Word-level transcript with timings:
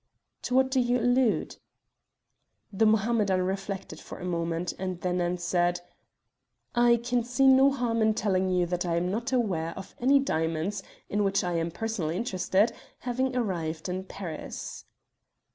"To 0.41 0.55
what 0.55 0.71
do 0.71 0.79
you 0.79 0.97
allude?" 0.97 1.57
The 2.73 2.87
Mohammedan 2.87 3.43
reflected 3.43 3.99
for 3.99 4.17
a 4.17 4.25
moment, 4.25 4.73
and 4.79 4.99
then 5.01 5.21
answered 5.21 5.79
"I 6.73 6.95
can 6.97 7.23
see 7.23 7.45
no 7.45 7.69
harm 7.69 8.01
in 8.01 8.15
telling 8.15 8.49
you 8.49 8.65
that 8.65 8.83
I 8.83 8.95
am 8.95 9.11
not 9.11 9.31
aware 9.31 9.77
of 9.77 9.93
any 9.99 10.17
diamonds 10.17 10.81
in 11.07 11.23
which 11.23 11.43
I 11.43 11.53
am 11.53 11.69
personally 11.69 12.17
interested 12.17 12.73
having 13.01 13.35
arrived 13.35 13.89
in 13.89 14.03
Paris." 14.05 14.85